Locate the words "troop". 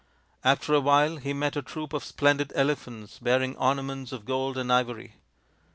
1.61-1.93